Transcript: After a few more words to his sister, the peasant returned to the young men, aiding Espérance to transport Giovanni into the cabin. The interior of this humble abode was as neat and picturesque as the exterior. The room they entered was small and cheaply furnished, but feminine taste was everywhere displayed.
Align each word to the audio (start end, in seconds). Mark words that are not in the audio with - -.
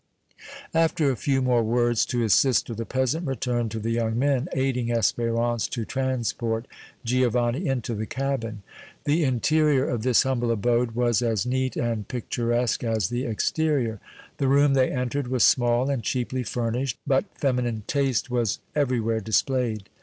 After 0.73 1.11
a 1.11 1.15
few 1.15 1.43
more 1.43 1.61
words 1.63 2.07
to 2.07 2.21
his 2.21 2.33
sister, 2.33 2.73
the 2.73 2.87
peasant 2.87 3.27
returned 3.27 3.69
to 3.69 3.79
the 3.79 3.91
young 3.91 4.17
men, 4.17 4.49
aiding 4.53 4.87
Espérance 4.87 5.69
to 5.69 5.85
transport 5.85 6.67
Giovanni 7.05 7.67
into 7.67 7.93
the 7.93 8.07
cabin. 8.07 8.63
The 9.03 9.23
interior 9.23 9.87
of 9.87 10.01
this 10.01 10.23
humble 10.23 10.49
abode 10.49 10.93
was 10.95 11.21
as 11.21 11.45
neat 11.45 11.75
and 11.77 12.07
picturesque 12.07 12.83
as 12.83 13.09
the 13.09 13.25
exterior. 13.25 13.99
The 14.37 14.47
room 14.47 14.73
they 14.73 14.89
entered 14.89 15.27
was 15.27 15.43
small 15.43 15.87
and 15.87 16.01
cheaply 16.01 16.41
furnished, 16.41 16.97
but 17.05 17.25
feminine 17.35 17.83
taste 17.85 18.31
was 18.31 18.57
everywhere 18.75 19.19
displayed. 19.19 19.87